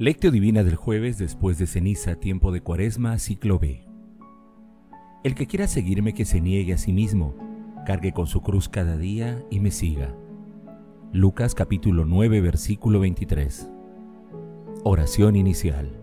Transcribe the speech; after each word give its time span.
Lectio 0.00 0.30
Divina 0.30 0.62
del 0.62 0.76
jueves 0.76 1.18
después 1.18 1.58
de 1.58 1.66
ceniza, 1.66 2.14
tiempo 2.14 2.52
de 2.52 2.60
cuaresma, 2.60 3.18
ciclo 3.18 3.58
B. 3.58 3.84
El 5.24 5.34
que 5.34 5.48
quiera 5.48 5.66
seguirme 5.66 6.14
que 6.14 6.24
se 6.24 6.40
niegue 6.40 6.72
a 6.72 6.78
sí 6.78 6.92
mismo, 6.92 7.34
cargue 7.84 8.12
con 8.12 8.28
su 8.28 8.40
cruz 8.40 8.68
cada 8.68 8.96
día 8.96 9.44
y 9.50 9.58
me 9.58 9.72
siga. 9.72 10.14
Lucas 11.12 11.56
capítulo 11.56 12.04
9 12.04 12.40
versículo 12.40 13.00
23. 13.00 13.68
Oración 14.84 15.34
inicial. 15.34 16.00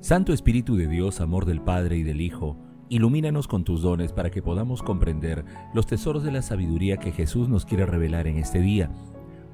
Santo 0.00 0.34
Espíritu 0.34 0.76
de 0.76 0.86
Dios, 0.86 1.22
amor 1.22 1.46
del 1.46 1.62
Padre 1.62 1.96
y 1.96 2.02
del 2.02 2.20
Hijo, 2.20 2.58
ilumínanos 2.90 3.48
con 3.48 3.64
tus 3.64 3.80
dones 3.80 4.12
para 4.12 4.30
que 4.30 4.42
podamos 4.42 4.82
comprender 4.82 5.46
los 5.72 5.86
tesoros 5.86 6.22
de 6.22 6.32
la 6.32 6.42
sabiduría 6.42 6.98
que 6.98 7.12
Jesús 7.12 7.48
nos 7.48 7.64
quiere 7.64 7.86
revelar 7.86 8.26
en 8.26 8.36
este 8.36 8.60
día 8.60 8.90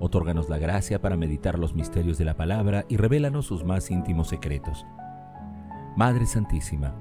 Otórganos 0.02 0.48
la 0.48 0.56
gracia 0.56 1.02
para 1.02 1.18
meditar 1.18 1.58
los 1.58 1.74
misterios 1.74 2.16
de 2.16 2.24
la 2.24 2.34
palabra 2.34 2.86
y 2.88 2.96
revélanos 2.96 3.44
sus 3.44 3.64
más 3.64 3.90
íntimos 3.90 4.28
secretos. 4.28 4.86
Madre 5.94 6.24
Santísima, 6.24 6.94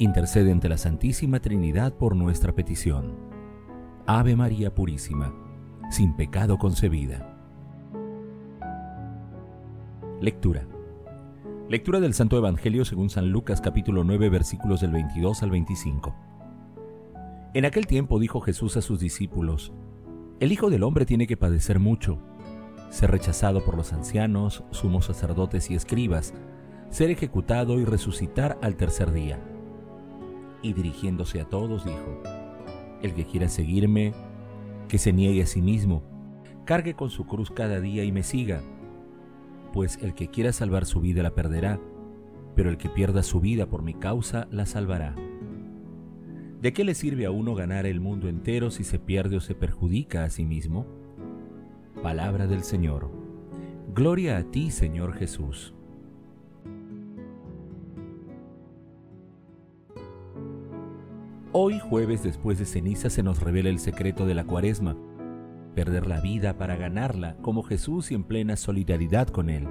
intercede 0.00 0.50
ante 0.50 0.68
la 0.68 0.76
Santísima 0.76 1.38
Trinidad 1.38 1.94
por 1.94 2.16
nuestra 2.16 2.52
petición. 2.52 3.14
Ave 4.04 4.34
María 4.34 4.74
Purísima, 4.74 5.32
sin 5.92 6.16
pecado 6.16 6.58
concebida. 6.58 7.38
Lectura. 10.20 10.66
Lectura 11.68 12.00
del 12.00 12.14
Santo 12.14 12.36
Evangelio 12.36 12.84
según 12.84 13.10
San 13.10 13.30
Lucas 13.30 13.60
capítulo 13.60 14.02
9 14.02 14.28
versículos 14.28 14.80
del 14.80 14.90
22 14.90 15.44
al 15.44 15.50
25. 15.52 16.16
En 17.54 17.64
aquel 17.64 17.86
tiempo 17.86 18.18
dijo 18.18 18.40
Jesús 18.40 18.76
a 18.76 18.82
sus 18.82 18.98
discípulos, 18.98 19.72
El 20.40 20.50
Hijo 20.50 20.68
del 20.68 20.82
Hombre 20.82 21.06
tiene 21.06 21.28
que 21.28 21.36
padecer 21.36 21.78
mucho 21.78 22.20
ser 22.90 23.10
rechazado 23.12 23.64
por 23.64 23.76
los 23.76 23.92
ancianos, 23.92 24.64
sumos 24.70 25.06
sacerdotes 25.06 25.70
y 25.70 25.74
escribas, 25.74 26.34
ser 26.90 27.10
ejecutado 27.10 27.78
y 27.78 27.84
resucitar 27.84 28.58
al 28.60 28.76
tercer 28.76 29.12
día. 29.12 29.38
Y 30.62 30.72
dirigiéndose 30.72 31.40
a 31.40 31.44
todos 31.44 31.84
dijo, 31.84 32.22
El 33.00 33.14
que 33.14 33.24
quiera 33.24 33.48
seguirme, 33.48 34.12
que 34.88 34.98
se 34.98 35.12
niegue 35.12 35.42
a 35.42 35.46
sí 35.46 35.62
mismo, 35.62 36.02
cargue 36.64 36.94
con 36.94 37.10
su 37.10 37.26
cruz 37.26 37.50
cada 37.50 37.80
día 37.80 38.04
y 38.04 38.12
me 38.12 38.24
siga, 38.24 38.60
pues 39.72 39.98
el 40.02 40.14
que 40.14 40.28
quiera 40.28 40.52
salvar 40.52 40.84
su 40.84 41.00
vida 41.00 41.22
la 41.22 41.30
perderá, 41.30 41.80
pero 42.56 42.70
el 42.70 42.76
que 42.76 42.88
pierda 42.88 43.22
su 43.22 43.40
vida 43.40 43.66
por 43.66 43.82
mi 43.82 43.94
causa 43.94 44.48
la 44.50 44.66
salvará. 44.66 45.14
¿De 46.60 46.72
qué 46.72 46.84
le 46.84 46.94
sirve 46.94 47.24
a 47.24 47.30
uno 47.30 47.54
ganar 47.54 47.86
el 47.86 48.00
mundo 48.00 48.28
entero 48.28 48.70
si 48.70 48.84
se 48.84 48.98
pierde 48.98 49.36
o 49.36 49.40
se 49.40 49.54
perjudica 49.54 50.24
a 50.24 50.30
sí 50.30 50.44
mismo? 50.44 50.99
Palabra 52.02 52.46
del 52.46 52.62
Señor. 52.62 53.10
Gloria 53.94 54.38
a 54.38 54.44
ti, 54.44 54.70
Señor 54.70 55.12
Jesús. 55.12 55.74
Hoy 61.52 61.78
jueves 61.78 62.22
después 62.22 62.58
de 62.58 62.64
ceniza 62.64 63.10
se 63.10 63.22
nos 63.22 63.40
revela 63.40 63.68
el 63.68 63.78
secreto 63.78 64.24
de 64.24 64.34
la 64.34 64.44
cuaresma, 64.44 64.96
perder 65.74 66.06
la 66.06 66.22
vida 66.22 66.56
para 66.56 66.76
ganarla 66.76 67.36
como 67.42 67.62
Jesús 67.62 68.10
y 68.12 68.14
en 68.14 68.24
plena 68.24 68.56
solidaridad 68.56 69.28
con 69.28 69.50
Él. 69.50 69.68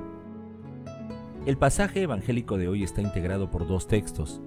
El 1.47 1.57
pasaje 1.57 2.03
evangélico 2.03 2.59
de 2.59 2.67
hoy 2.67 2.83
está 2.83 3.01
integrado 3.01 3.49
por 3.49 3.67
dos 3.67 3.87
textos. 3.87 4.39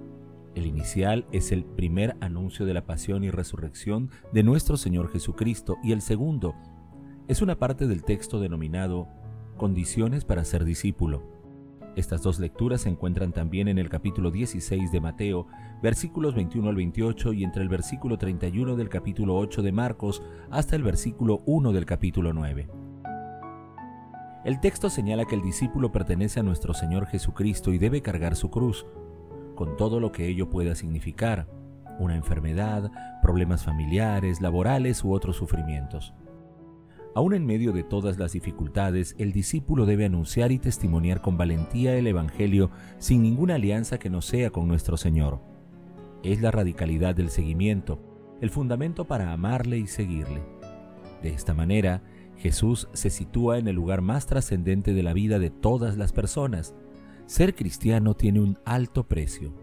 El 0.55 0.67
inicial 0.67 1.25
es 1.33 1.51
el 1.51 1.65
primer 1.65 2.15
anuncio 2.21 2.65
de 2.65 2.75
la 2.75 2.85
pasión 2.85 3.25
y 3.25 3.29
resurrección 3.29 4.09
de 4.31 4.43
nuestro 4.43 4.77
Señor 4.77 5.11
Jesucristo 5.11 5.75
y 5.83 5.91
el 5.91 6.01
segundo 6.01 6.55
es 7.27 7.41
una 7.41 7.57
parte 7.57 7.87
del 7.87 8.03
texto 8.03 8.39
denominado 8.39 9.07
Condiciones 9.57 10.25
para 10.25 10.43
ser 10.43 10.65
discípulo. 10.65 11.23
Estas 11.95 12.23
dos 12.23 12.39
lecturas 12.39 12.81
se 12.81 12.89
encuentran 12.89 13.31
también 13.31 13.67
en 13.67 13.77
el 13.77 13.87
capítulo 13.87 14.31
16 14.31 14.91
de 14.91 14.99
Mateo, 14.99 15.47
versículos 15.81 16.33
21 16.33 16.69
al 16.69 16.75
28 16.75 17.33
y 17.33 17.43
entre 17.43 17.61
el 17.61 17.69
versículo 17.69 18.17
31 18.17 18.75
del 18.75 18.89
capítulo 18.89 19.37
8 19.37 19.61
de 19.61 19.71
Marcos 19.71 20.23
hasta 20.49 20.75
el 20.75 20.83
versículo 20.83 21.43
1 21.45 21.71
del 21.71 21.85
capítulo 21.85 22.33
9. 22.33 22.67
El 24.43 24.59
texto 24.59 24.89
señala 24.89 25.25
que 25.25 25.35
el 25.35 25.43
discípulo 25.43 25.91
pertenece 25.91 26.39
a 26.39 26.43
nuestro 26.43 26.73
Señor 26.73 27.05
Jesucristo 27.05 27.71
y 27.71 27.77
debe 27.77 28.01
cargar 28.01 28.35
su 28.35 28.49
cruz, 28.49 28.85
con 29.55 29.77
todo 29.77 29.99
lo 29.99 30.11
que 30.11 30.27
ello 30.27 30.49
pueda 30.49 30.75
significar, 30.75 31.47
una 31.99 32.15
enfermedad, 32.15 32.91
problemas 33.21 33.63
familiares, 33.63 34.41
laborales 34.41 35.03
u 35.03 35.13
otros 35.13 35.37
sufrimientos. 35.37 36.13
Aún 37.15 37.35
en 37.35 37.45
medio 37.45 37.73
de 37.73 37.83
todas 37.83 38.17
las 38.17 38.33
dificultades, 38.33 39.15
el 39.19 39.33
discípulo 39.33 39.85
debe 39.85 40.05
anunciar 40.05 40.51
y 40.51 40.57
testimoniar 40.57 41.21
con 41.21 41.37
valentía 41.37 41.95
el 41.95 42.07
Evangelio 42.07 42.71
sin 42.97 43.21
ninguna 43.21 43.55
alianza 43.55 43.99
que 43.99 44.09
no 44.09 44.21
sea 44.21 44.49
con 44.49 44.67
nuestro 44.67 44.97
Señor. 44.97 45.39
Es 46.23 46.41
la 46.41 46.49
radicalidad 46.49 47.13
del 47.13 47.29
seguimiento, 47.29 47.99
el 48.41 48.49
fundamento 48.49 49.05
para 49.05 49.31
amarle 49.31 49.77
y 49.77 49.85
seguirle. 49.85 50.41
De 51.21 51.29
esta 51.29 51.53
manera, 51.53 52.01
Jesús 52.37 52.89
se 52.93 53.11
sitúa 53.11 53.59
en 53.59 53.67
el 53.67 53.75
lugar 53.75 54.01
más 54.01 54.25
trascendente 54.25 54.93
de 54.93 55.03
la 55.03 55.13
vida 55.13 55.37
de 55.37 55.51
todas 55.51 55.97
las 55.97 56.13
personas. 56.13 56.73
Ser 57.27 57.53
cristiano 57.53 58.15
tiene 58.15 58.39
un 58.39 58.57
alto 58.65 59.07
precio. 59.07 59.53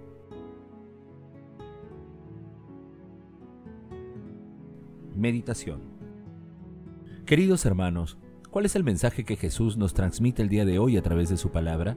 Meditación 5.16 5.89
Queridos 7.30 7.64
hermanos, 7.64 8.18
¿cuál 8.50 8.66
es 8.66 8.74
el 8.74 8.82
mensaje 8.82 9.22
que 9.22 9.36
Jesús 9.36 9.76
nos 9.76 9.94
transmite 9.94 10.42
el 10.42 10.48
día 10.48 10.64
de 10.64 10.80
hoy 10.80 10.96
a 10.96 11.02
través 11.02 11.28
de 11.28 11.36
su 11.36 11.52
palabra? 11.52 11.96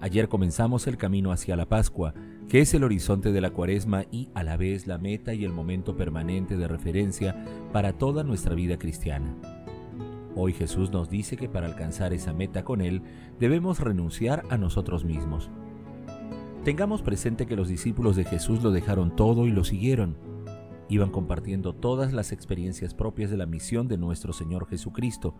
Ayer 0.00 0.28
comenzamos 0.28 0.86
el 0.86 0.96
camino 0.96 1.32
hacia 1.32 1.56
la 1.56 1.66
Pascua, 1.66 2.14
que 2.48 2.60
es 2.60 2.72
el 2.74 2.84
horizonte 2.84 3.32
de 3.32 3.40
la 3.40 3.50
cuaresma 3.50 4.04
y 4.12 4.28
a 4.32 4.44
la 4.44 4.56
vez 4.56 4.86
la 4.86 4.98
meta 4.98 5.34
y 5.34 5.44
el 5.44 5.52
momento 5.52 5.96
permanente 5.96 6.56
de 6.56 6.68
referencia 6.68 7.34
para 7.72 7.94
toda 7.94 8.22
nuestra 8.22 8.54
vida 8.54 8.78
cristiana. 8.78 9.34
Hoy 10.36 10.52
Jesús 10.52 10.92
nos 10.92 11.10
dice 11.10 11.36
que 11.36 11.48
para 11.48 11.66
alcanzar 11.66 12.12
esa 12.12 12.32
meta 12.32 12.62
con 12.62 12.82
Él 12.82 13.02
debemos 13.40 13.80
renunciar 13.80 14.44
a 14.50 14.56
nosotros 14.56 15.04
mismos. 15.04 15.50
Tengamos 16.62 17.02
presente 17.02 17.46
que 17.46 17.56
los 17.56 17.66
discípulos 17.66 18.14
de 18.14 18.22
Jesús 18.22 18.62
lo 18.62 18.70
dejaron 18.70 19.16
todo 19.16 19.48
y 19.48 19.50
lo 19.50 19.64
siguieron 19.64 20.35
Iban 20.88 21.10
compartiendo 21.10 21.74
todas 21.74 22.12
las 22.12 22.32
experiencias 22.32 22.94
propias 22.94 23.30
de 23.30 23.36
la 23.36 23.46
misión 23.46 23.88
de 23.88 23.98
nuestro 23.98 24.32
Señor 24.32 24.68
Jesucristo. 24.68 25.34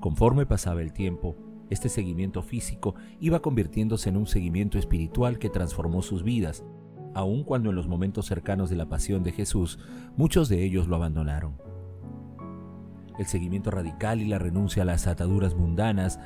Conforme 0.00 0.46
pasaba 0.46 0.80
el 0.80 0.92
tiempo, 0.92 1.36
este 1.70 1.88
seguimiento 1.88 2.42
físico 2.42 2.94
iba 3.20 3.40
convirtiéndose 3.40 4.08
en 4.08 4.16
un 4.16 4.26
seguimiento 4.26 4.78
espiritual 4.78 5.38
que 5.38 5.50
transformó 5.50 6.02
sus 6.02 6.22
vidas, 6.22 6.64
aun 7.14 7.44
cuando 7.44 7.70
en 7.70 7.76
los 7.76 7.88
momentos 7.88 8.26
cercanos 8.26 8.70
de 8.70 8.76
la 8.76 8.88
pasión 8.88 9.22
de 9.22 9.32
Jesús 9.32 9.78
muchos 10.16 10.48
de 10.48 10.64
ellos 10.64 10.88
lo 10.88 10.96
abandonaron. 10.96 11.56
El 13.18 13.26
seguimiento 13.26 13.70
radical 13.70 14.20
y 14.20 14.26
la 14.26 14.38
renuncia 14.38 14.82
a 14.82 14.86
las 14.86 15.06
ataduras 15.06 15.54
mundanas 15.54 16.18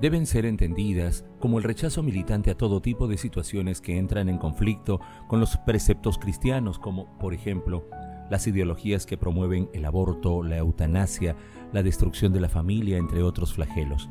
deben 0.00 0.26
ser 0.26 0.46
entendidas 0.46 1.24
como 1.40 1.58
el 1.58 1.64
rechazo 1.64 2.02
militante 2.02 2.50
a 2.50 2.56
todo 2.56 2.80
tipo 2.80 3.08
de 3.08 3.18
situaciones 3.18 3.80
que 3.80 3.98
entran 3.98 4.28
en 4.28 4.38
conflicto 4.38 5.00
con 5.26 5.40
los 5.40 5.56
preceptos 5.58 6.18
cristianos, 6.18 6.78
como 6.78 7.18
por 7.18 7.34
ejemplo 7.34 7.84
las 8.30 8.46
ideologías 8.46 9.06
que 9.06 9.16
promueven 9.16 9.70
el 9.72 9.84
aborto, 9.84 10.42
la 10.42 10.58
eutanasia, 10.58 11.34
la 11.72 11.82
destrucción 11.82 12.32
de 12.32 12.40
la 12.40 12.48
familia, 12.48 12.98
entre 12.98 13.22
otros 13.22 13.54
flagelos. 13.54 14.08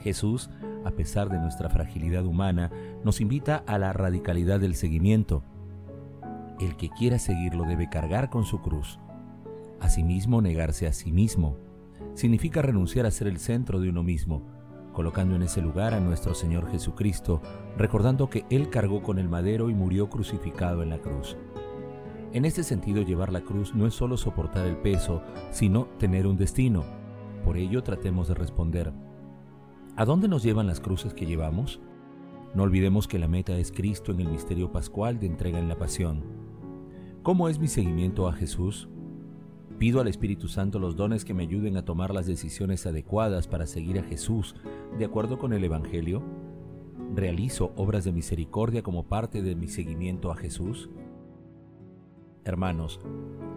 Jesús, 0.00 0.48
a 0.84 0.92
pesar 0.92 1.28
de 1.28 1.38
nuestra 1.38 1.68
fragilidad 1.68 2.24
humana, 2.24 2.70
nos 3.04 3.20
invita 3.20 3.56
a 3.66 3.78
la 3.78 3.92
radicalidad 3.92 4.60
del 4.60 4.74
seguimiento. 4.74 5.42
El 6.58 6.76
que 6.76 6.88
quiera 6.90 7.18
seguirlo 7.18 7.64
debe 7.64 7.88
cargar 7.90 8.30
con 8.30 8.44
su 8.44 8.60
cruz. 8.60 8.98
Asimismo, 9.80 10.40
negarse 10.40 10.86
a 10.86 10.92
sí 10.92 11.10
mismo. 11.10 11.56
Significa 12.14 12.62
renunciar 12.62 13.06
a 13.06 13.10
ser 13.10 13.28
el 13.28 13.38
centro 13.38 13.80
de 13.80 13.88
uno 13.88 14.02
mismo, 14.02 14.42
colocando 14.92 15.34
en 15.36 15.42
ese 15.42 15.60
lugar 15.62 15.94
a 15.94 16.00
nuestro 16.00 16.34
Señor 16.34 16.70
Jesucristo, 16.70 17.40
recordando 17.76 18.28
que 18.30 18.44
Él 18.50 18.70
cargó 18.70 19.02
con 19.02 19.18
el 19.18 19.28
madero 19.28 19.70
y 19.70 19.74
murió 19.74 20.08
crucificado 20.08 20.82
en 20.82 20.90
la 20.90 20.98
cruz. 20.98 21.36
En 22.32 22.44
este 22.44 22.62
sentido, 22.62 23.02
llevar 23.02 23.32
la 23.32 23.40
cruz 23.40 23.74
no 23.74 23.86
es 23.86 23.94
solo 23.94 24.16
soportar 24.16 24.66
el 24.66 24.76
peso, 24.76 25.22
sino 25.50 25.86
tener 25.98 26.26
un 26.26 26.36
destino. 26.36 26.84
Por 27.44 27.56
ello, 27.56 27.82
tratemos 27.82 28.28
de 28.28 28.34
responder, 28.34 28.92
¿a 29.96 30.04
dónde 30.04 30.28
nos 30.28 30.42
llevan 30.42 30.66
las 30.66 30.80
cruces 30.80 31.14
que 31.14 31.26
llevamos? 31.26 31.80
No 32.54 32.64
olvidemos 32.64 33.08
que 33.08 33.18
la 33.18 33.28
meta 33.28 33.56
es 33.56 33.72
Cristo 33.72 34.12
en 34.12 34.20
el 34.20 34.28
misterio 34.28 34.70
pascual 34.70 35.18
de 35.18 35.26
entrega 35.26 35.58
en 35.58 35.68
la 35.68 35.78
pasión. 35.78 36.24
¿Cómo 37.22 37.48
es 37.48 37.58
mi 37.58 37.68
seguimiento 37.68 38.28
a 38.28 38.32
Jesús? 38.32 38.88
Pido 39.80 40.02
al 40.02 40.08
Espíritu 40.08 40.46
Santo 40.46 40.78
los 40.78 40.94
dones 40.94 41.24
que 41.24 41.32
me 41.32 41.44
ayuden 41.44 41.78
a 41.78 41.86
tomar 41.86 42.12
las 42.12 42.26
decisiones 42.26 42.84
adecuadas 42.84 43.48
para 43.48 43.66
seguir 43.66 43.98
a 43.98 44.02
Jesús 44.02 44.54
de 44.98 45.06
acuerdo 45.06 45.38
con 45.38 45.54
el 45.54 45.64
Evangelio. 45.64 46.22
¿Realizo 47.14 47.72
obras 47.76 48.04
de 48.04 48.12
misericordia 48.12 48.82
como 48.82 49.04
parte 49.04 49.40
de 49.40 49.54
mi 49.54 49.68
seguimiento 49.68 50.30
a 50.30 50.36
Jesús? 50.36 50.90
Hermanos, 52.44 53.00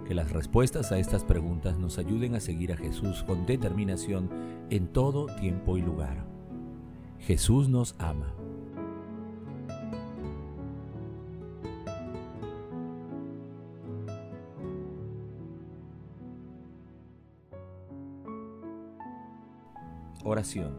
que 0.07 0.15
las 0.15 0.31
respuestas 0.31 0.93
a 0.93 0.97
estas 0.97 1.25
preguntas 1.25 1.77
nos 1.77 1.97
ayuden 1.97 2.35
a 2.35 2.39
seguir 2.39 2.71
a 2.71 2.77
Jesús 2.77 3.23
con 3.23 3.45
determinación 3.45 4.29
en 4.69 4.87
todo 4.87 5.25
tiempo 5.25 5.77
y 5.77 5.81
lugar. 5.81 6.25
Jesús 7.19 7.67
nos 7.67 7.95
ama. 7.99 8.33
Oración. 20.23 20.73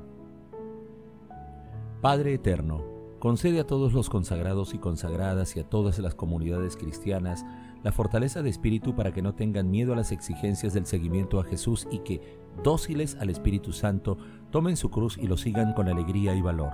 Padre 2.00 2.34
Eterno, 2.34 2.82
concede 3.18 3.60
a 3.60 3.66
todos 3.66 3.92
los 3.92 4.08
consagrados 4.08 4.74
y 4.74 4.78
consagradas 4.78 5.56
y 5.56 5.60
a 5.60 5.68
todas 5.68 5.98
las 5.98 6.14
comunidades 6.14 6.76
cristianas 6.76 7.44
la 7.82 7.92
fortaleza 7.92 8.42
de 8.42 8.48
espíritu 8.48 8.94
para 8.94 9.12
que 9.12 9.20
no 9.20 9.34
tengan 9.34 9.70
miedo 9.70 9.92
a 9.92 9.96
las 9.96 10.12
exigencias 10.12 10.72
del 10.72 10.86
seguimiento 10.86 11.38
a 11.38 11.44
Jesús 11.44 11.86
y 11.90 11.98
que, 11.98 12.38
dóciles 12.62 13.16
al 13.16 13.28
Espíritu 13.28 13.72
Santo, 13.72 14.16
tomen 14.50 14.78
su 14.78 14.90
cruz 14.90 15.18
y 15.18 15.26
lo 15.26 15.36
sigan 15.36 15.74
con 15.74 15.88
alegría 15.88 16.34
y 16.34 16.40
valor. 16.40 16.72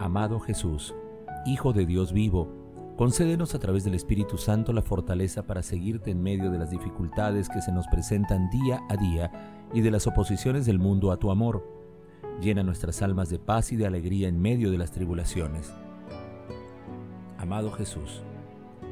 Amado 0.00 0.40
Jesús, 0.40 0.94
Hijo 1.46 1.72
de 1.72 1.86
Dios 1.86 2.12
vivo, 2.12 2.57
concédenos 2.98 3.54
a 3.54 3.58
través 3.58 3.84
del 3.84 3.94
Espíritu 3.94 4.36
Santo 4.36 4.74
la 4.74 4.82
fortaleza 4.82 5.46
para 5.46 5.62
seguirte 5.62 6.10
en 6.10 6.22
medio 6.22 6.50
de 6.50 6.58
las 6.58 6.70
dificultades 6.70 7.48
que 7.48 7.62
se 7.62 7.72
nos 7.72 7.86
presentan 7.86 8.50
día 8.50 8.82
a 8.90 8.96
día 8.98 9.30
y 9.72 9.80
de 9.80 9.90
las 9.90 10.06
oposiciones 10.06 10.66
del 10.66 10.78
mundo 10.78 11.12
a 11.12 11.16
tu 11.16 11.30
amor 11.30 11.78
Llena 12.40 12.62
nuestras 12.62 13.02
almas 13.02 13.30
de 13.30 13.40
paz 13.40 13.72
y 13.72 13.76
de 13.76 13.86
alegría 13.86 14.28
en 14.28 14.40
medio 14.40 14.70
de 14.70 14.78
las 14.78 14.92
tribulaciones. 14.92 15.72
Amado 17.36 17.72
Jesús, 17.72 18.22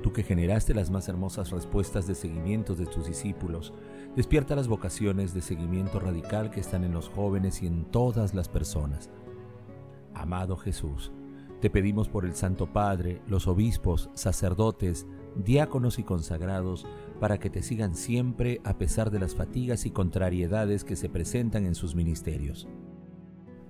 tú 0.03 0.13
que 0.13 0.25
generaste 0.25 0.75
las 0.75 0.91
más 0.91 1.09
hermosas 1.09 1.51
respuestas 1.51 2.09
de 2.09 2.17
seguimiento 2.17 2.75
de 2.75 2.87
tus 2.87 3.07
discípulos, 3.07 3.73
despierta 4.17 4.57
las 4.57 4.67
vocaciones 4.67 5.33
de 5.33 5.43
seguimiento 5.43 6.01
radical 6.01 6.51
que 6.51 6.59
están 6.59 6.83
en 6.83 6.93
los 6.93 7.09
jóvenes 7.09 7.63
y 7.63 7.69
en 7.69 7.85
todas 7.85 8.35
las 8.35 8.49
personas. 8.49 9.11
Amado 10.13 10.57
Jesús, 10.57 11.13
te 11.61 11.71
pedimos 11.71 12.09
por 12.09 12.27
el 12.27 12.35
Santo 12.35 12.67
Padre, 12.67 13.23
los 13.27 13.47
obispos, 13.47 14.11
sacerdotes, 14.15 15.07
diáconos 15.37 15.99
y 15.99 16.03
consagrados, 16.03 16.87
para 17.19 17.39
que 17.39 17.49
te 17.49 17.63
sigan 17.63 17.95
siempre 17.95 18.61
a 18.65 18.77
pesar 18.77 19.11
de 19.11 19.19
las 19.19 19.35
fatigas 19.35 19.87
y 19.87 19.91
contrariedades 19.91 20.85
que 20.85 20.97
se 20.97 21.09
presentan 21.09 21.65
en 21.65 21.75
sus 21.75 21.95
ministerios. 21.95 22.69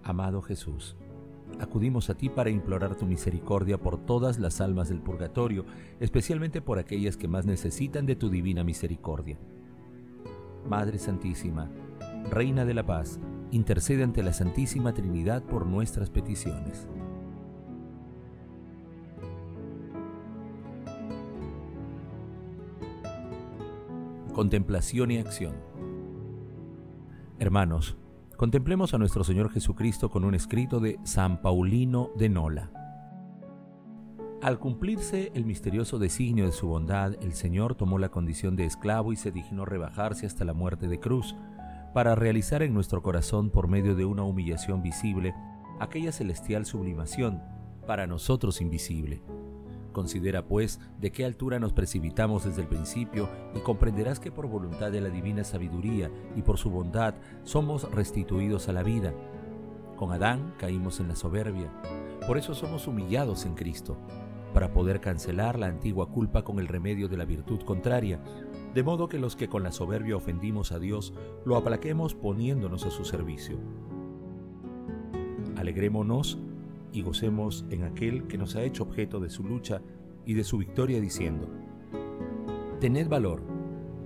Amado 0.02 0.42
Jesús, 0.42 0.96
acudimos 1.60 2.10
a 2.10 2.14
ti 2.14 2.28
para 2.28 2.50
implorar 2.50 2.96
tu 2.96 3.06
misericordia 3.06 3.78
por 3.78 3.98
todas 4.04 4.38
las 4.40 4.60
almas 4.60 4.88
del 4.88 5.00
purgatorio, 5.00 5.64
especialmente 6.00 6.60
por 6.60 6.80
aquellas 6.80 7.16
que 7.16 7.28
más 7.28 7.46
necesitan 7.46 8.04
de 8.04 8.16
tu 8.16 8.30
divina 8.30 8.64
misericordia. 8.64 9.38
Madre 10.68 10.98
Santísima, 10.98 11.70
Reina 12.30 12.64
de 12.64 12.74
la 12.74 12.84
Paz, 12.84 13.20
intercede 13.52 14.02
ante 14.02 14.24
la 14.24 14.32
Santísima 14.32 14.92
Trinidad 14.92 15.44
por 15.44 15.66
nuestras 15.66 16.10
peticiones. 16.10 16.88
Contemplación 24.36 25.10
y 25.12 25.16
acción. 25.16 25.54
Hermanos, 27.38 27.96
Contemplemos 28.36 28.92
a 28.92 28.98
nuestro 28.98 29.24
Señor 29.24 29.50
Jesucristo 29.50 30.10
con 30.10 30.26
un 30.26 30.34
escrito 30.34 30.78
de 30.78 30.98
San 31.04 31.40
Paulino 31.40 32.10
de 32.18 32.28
Nola. 32.28 32.70
Al 34.42 34.58
cumplirse 34.58 35.32
el 35.34 35.46
misterioso 35.46 35.98
designio 35.98 36.44
de 36.44 36.52
su 36.52 36.68
bondad, 36.68 37.14
el 37.22 37.32
Señor 37.32 37.76
tomó 37.76 37.98
la 37.98 38.10
condición 38.10 38.56
de 38.56 38.66
esclavo 38.66 39.14
y 39.14 39.16
se 39.16 39.32
dignó 39.32 39.64
rebajarse 39.64 40.26
hasta 40.26 40.44
la 40.44 40.52
muerte 40.52 40.86
de 40.86 41.00
cruz, 41.00 41.34
para 41.94 42.14
realizar 42.14 42.62
en 42.62 42.74
nuestro 42.74 43.02
corazón, 43.02 43.48
por 43.48 43.68
medio 43.68 43.94
de 43.94 44.04
una 44.04 44.24
humillación 44.24 44.82
visible, 44.82 45.34
aquella 45.80 46.12
celestial 46.12 46.66
sublimación, 46.66 47.40
para 47.86 48.06
nosotros 48.06 48.60
invisible 48.60 49.22
Considera, 49.96 50.44
pues, 50.46 50.78
de 51.00 51.10
qué 51.10 51.24
altura 51.24 51.58
nos 51.58 51.72
precipitamos 51.72 52.44
desde 52.44 52.60
el 52.60 52.68
principio 52.68 53.30
y 53.54 53.60
comprenderás 53.60 54.20
que 54.20 54.30
por 54.30 54.46
voluntad 54.46 54.92
de 54.92 55.00
la 55.00 55.08
divina 55.08 55.42
sabiduría 55.42 56.10
y 56.36 56.42
por 56.42 56.58
su 56.58 56.68
bondad 56.68 57.14
somos 57.44 57.90
restituidos 57.90 58.68
a 58.68 58.74
la 58.74 58.82
vida. 58.82 59.14
Con 59.96 60.12
Adán 60.12 60.52
caímos 60.58 61.00
en 61.00 61.08
la 61.08 61.16
soberbia, 61.16 61.72
por 62.26 62.36
eso 62.36 62.54
somos 62.54 62.86
humillados 62.86 63.46
en 63.46 63.54
Cristo, 63.54 63.96
para 64.52 64.70
poder 64.70 65.00
cancelar 65.00 65.58
la 65.58 65.68
antigua 65.68 66.10
culpa 66.10 66.44
con 66.44 66.58
el 66.58 66.68
remedio 66.68 67.08
de 67.08 67.16
la 67.16 67.24
virtud 67.24 67.62
contraria, 67.62 68.20
de 68.74 68.82
modo 68.82 69.08
que 69.08 69.18
los 69.18 69.34
que 69.34 69.48
con 69.48 69.62
la 69.62 69.72
soberbia 69.72 70.14
ofendimos 70.14 70.72
a 70.72 70.78
Dios 70.78 71.14
lo 71.46 71.56
aplaquemos 71.56 72.14
poniéndonos 72.14 72.84
a 72.84 72.90
su 72.90 73.06
servicio. 73.06 73.56
Alegrémonos 75.56 76.38
y 76.96 77.02
gocemos 77.02 77.66
en 77.70 77.84
aquel 77.84 78.26
que 78.26 78.38
nos 78.38 78.56
ha 78.56 78.62
hecho 78.62 78.84
objeto 78.84 79.20
de 79.20 79.28
su 79.28 79.44
lucha 79.44 79.82
y 80.24 80.32
de 80.32 80.44
su 80.44 80.56
victoria 80.56 80.98
diciendo, 80.98 81.46
Tened 82.80 83.08
valor, 83.08 83.42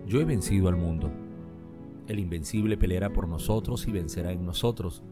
yo 0.06 0.20
he 0.20 0.24
vencido 0.24 0.68
al 0.68 0.76
mundo. 0.76 1.10
El 2.08 2.18
invencible 2.18 2.76
peleará 2.76 3.12
por 3.12 3.28
nosotros 3.28 3.86
y 3.86 3.92
vencerá 3.92 4.32
en 4.32 4.44
nosotros. 4.44 5.04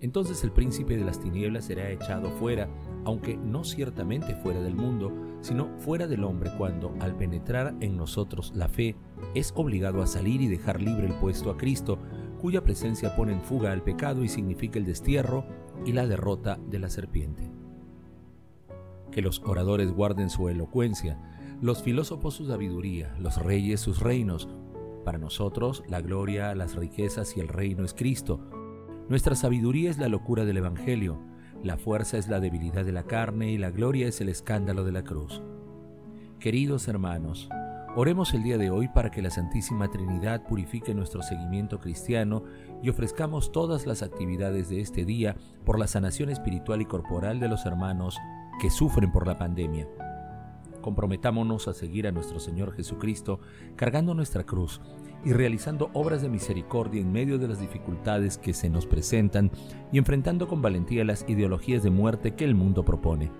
Entonces 0.00 0.42
el 0.42 0.52
príncipe 0.52 0.96
de 0.96 1.04
las 1.04 1.20
tinieblas 1.20 1.66
será 1.66 1.90
echado 1.90 2.30
fuera, 2.30 2.70
aunque 3.04 3.36
no 3.36 3.62
ciertamente 3.62 4.34
fuera 4.36 4.60
del 4.60 4.74
mundo, 4.74 5.12
sino 5.42 5.68
fuera 5.78 6.06
del 6.06 6.24
hombre 6.24 6.50
cuando, 6.56 6.94
al 7.00 7.14
penetrar 7.14 7.74
en 7.80 7.96
nosotros 7.96 8.52
la 8.54 8.68
fe, 8.68 8.96
es 9.34 9.52
obligado 9.54 10.02
a 10.02 10.06
salir 10.06 10.40
y 10.40 10.48
dejar 10.48 10.80
libre 10.80 11.06
el 11.06 11.14
puesto 11.14 11.50
a 11.50 11.58
Cristo, 11.58 11.98
cuya 12.38 12.62
presencia 12.62 13.14
pone 13.14 13.32
en 13.32 13.42
fuga 13.42 13.72
al 13.72 13.82
pecado 13.82 14.24
y 14.24 14.28
significa 14.28 14.78
el 14.78 14.86
destierro 14.86 15.44
y 15.84 15.92
la 15.92 16.06
derrota 16.06 16.58
de 16.68 16.78
la 16.78 16.90
serpiente. 16.90 17.50
Que 19.10 19.22
los 19.22 19.42
oradores 19.44 19.92
guarden 19.92 20.30
su 20.30 20.48
elocuencia, 20.48 21.18
los 21.60 21.82
filósofos 21.82 22.34
su 22.34 22.46
sabiduría, 22.46 23.14
los 23.18 23.42
reyes 23.42 23.80
sus 23.80 24.00
reinos. 24.00 24.48
Para 25.04 25.18
nosotros 25.18 25.82
la 25.88 26.00
gloria, 26.00 26.54
las 26.54 26.76
riquezas 26.76 27.36
y 27.36 27.40
el 27.40 27.48
reino 27.48 27.84
es 27.84 27.94
Cristo. 27.94 28.40
Nuestra 29.08 29.34
sabiduría 29.34 29.90
es 29.90 29.98
la 29.98 30.08
locura 30.08 30.44
del 30.44 30.58
Evangelio, 30.58 31.18
la 31.62 31.76
fuerza 31.76 32.18
es 32.18 32.28
la 32.28 32.40
debilidad 32.40 32.84
de 32.84 32.92
la 32.92 33.04
carne 33.04 33.50
y 33.50 33.58
la 33.58 33.70
gloria 33.70 34.06
es 34.06 34.20
el 34.20 34.28
escándalo 34.28 34.84
de 34.84 34.92
la 34.92 35.02
cruz. 35.02 35.42
Queridos 36.38 36.86
hermanos, 36.86 37.48
Oremos 37.96 38.34
el 38.34 38.42
día 38.42 38.58
de 38.58 38.70
hoy 38.70 38.86
para 38.88 39.10
que 39.10 39.22
la 39.22 39.30
Santísima 39.30 39.88
Trinidad 39.88 40.46
purifique 40.46 40.94
nuestro 40.94 41.22
seguimiento 41.22 41.80
cristiano 41.80 42.44
y 42.82 42.90
ofrezcamos 42.90 43.50
todas 43.50 43.86
las 43.86 44.02
actividades 44.02 44.68
de 44.68 44.80
este 44.80 45.04
día 45.04 45.36
por 45.64 45.78
la 45.78 45.86
sanación 45.86 46.28
espiritual 46.28 46.82
y 46.82 46.84
corporal 46.84 47.40
de 47.40 47.48
los 47.48 47.64
hermanos 47.64 48.18
que 48.60 48.70
sufren 48.70 49.10
por 49.10 49.26
la 49.26 49.38
pandemia. 49.38 49.88
Comprometámonos 50.82 51.66
a 51.66 51.72
seguir 51.72 52.06
a 52.06 52.12
nuestro 52.12 52.38
Señor 52.38 52.72
Jesucristo 52.74 53.40
cargando 53.74 54.14
nuestra 54.14 54.44
cruz 54.44 54.80
y 55.24 55.32
realizando 55.32 55.90
obras 55.94 56.22
de 56.22 56.28
misericordia 56.28 57.00
en 57.00 57.10
medio 57.10 57.38
de 57.38 57.48
las 57.48 57.58
dificultades 57.58 58.38
que 58.38 58.52
se 58.52 58.68
nos 58.68 58.86
presentan 58.86 59.50
y 59.92 59.98
enfrentando 59.98 60.46
con 60.46 60.62
valentía 60.62 61.04
las 61.04 61.24
ideologías 61.26 61.82
de 61.82 61.90
muerte 61.90 62.34
que 62.34 62.44
el 62.44 62.54
mundo 62.54 62.84
propone. 62.84 63.32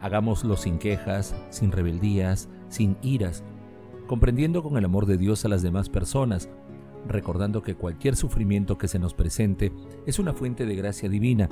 Hagámoslo 0.00 0.56
sin 0.56 0.78
quejas, 0.78 1.34
sin 1.50 1.72
rebeldías, 1.72 2.48
sin 2.68 2.96
iras, 3.02 3.44
comprendiendo 4.10 4.64
con 4.64 4.76
el 4.76 4.84
amor 4.84 5.06
de 5.06 5.16
Dios 5.16 5.44
a 5.44 5.48
las 5.48 5.62
demás 5.62 5.88
personas, 5.88 6.48
recordando 7.06 7.62
que 7.62 7.76
cualquier 7.76 8.16
sufrimiento 8.16 8.76
que 8.76 8.88
se 8.88 8.98
nos 8.98 9.14
presente 9.14 9.72
es 10.04 10.18
una 10.18 10.32
fuente 10.32 10.66
de 10.66 10.74
gracia 10.74 11.08
divina. 11.08 11.48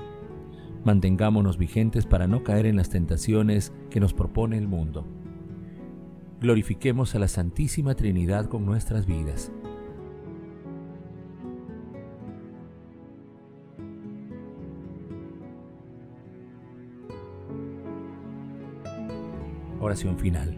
Mantengámonos 0.84 1.56
vigentes 1.56 2.04
para 2.04 2.26
no 2.26 2.42
caer 2.42 2.66
en 2.66 2.74
las 2.74 2.90
tentaciones 2.90 3.72
que 3.90 4.00
nos 4.00 4.12
propone 4.12 4.58
el 4.58 4.66
mundo. 4.66 5.06
Glorifiquemos 6.40 7.14
a 7.14 7.20
la 7.20 7.28
Santísima 7.28 7.94
Trinidad 7.94 8.46
con 8.46 8.66
nuestras 8.66 9.06
vidas. 9.06 9.52
Oración 19.78 20.18
final. 20.18 20.57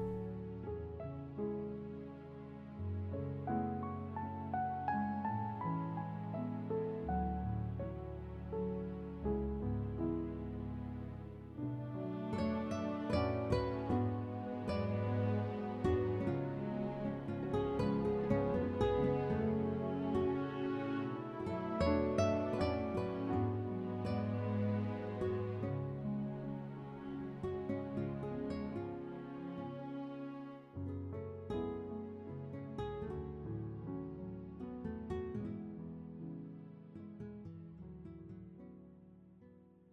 Bye. 21.81 22.10